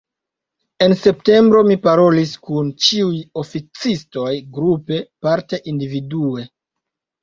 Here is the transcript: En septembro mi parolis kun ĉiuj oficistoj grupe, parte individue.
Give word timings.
En 0.85 0.95
septembro 1.01 1.61
mi 1.67 1.77
parolis 1.83 2.33
kun 2.49 2.73
ĉiuj 2.87 3.21
oficistoj 3.45 4.35
grupe, 4.59 5.03
parte 5.31 5.65
individue. 5.77 6.53